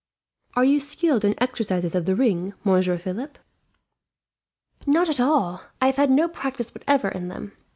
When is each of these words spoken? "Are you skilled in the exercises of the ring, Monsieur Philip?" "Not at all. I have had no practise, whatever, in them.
"Are 0.55 0.65
you 0.65 0.79
skilled 0.79 1.23
in 1.23 1.29
the 1.33 1.43
exercises 1.43 1.93
of 1.93 2.05
the 2.07 2.15
ring, 2.15 2.55
Monsieur 2.63 2.97
Philip?" 2.97 3.37
"Not 4.87 5.09
at 5.09 5.19
all. 5.19 5.61
I 5.79 5.85
have 5.85 5.97
had 5.97 6.09
no 6.09 6.27
practise, 6.27 6.73
whatever, 6.73 7.09
in 7.09 7.27
them. 7.27 7.51